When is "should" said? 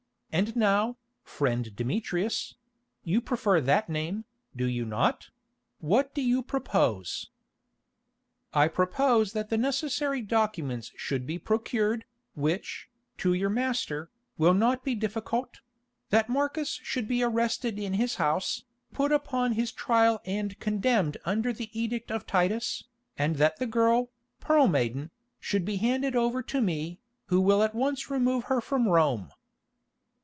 10.95-11.27, 16.81-17.09, 25.41-25.65